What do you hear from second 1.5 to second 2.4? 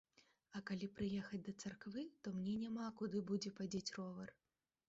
царквы, то